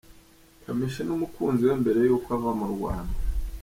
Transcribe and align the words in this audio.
Kamichi 0.63 1.01
n’umukunzi 1.05 1.61
we 1.67 1.73
mbere 1.81 1.99
y’uko 2.07 2.27
ava 2.37 2.51
mu 2.59 2.67
Rwanda. 2.73 3.15